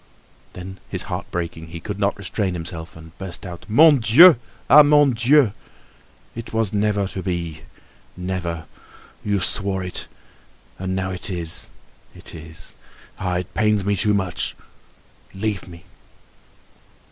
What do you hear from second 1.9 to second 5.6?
not restrain himself and burst out: "Mon Dieu! Ah! Mon Dieu!